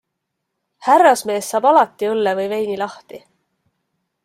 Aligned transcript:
Härrasmees 0.85 1.51
saab 1.53 1.67
alati 1.73 2.11
õlle 2.15 2.35
või 2.41 2.51
veini 2.55 2.81
lahti. 2.85 3.23